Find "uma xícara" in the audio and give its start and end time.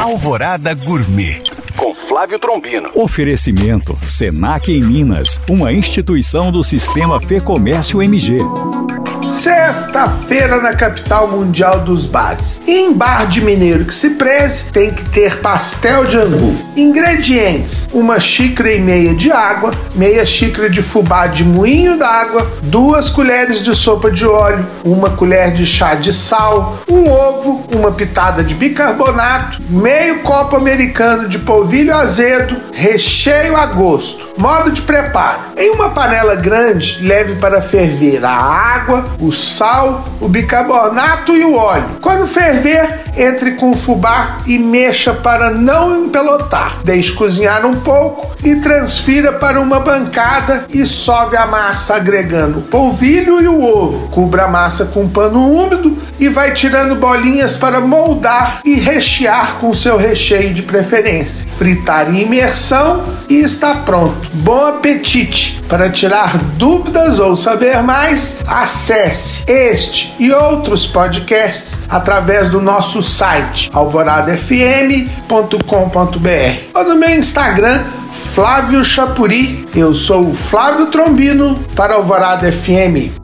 17.92-18.72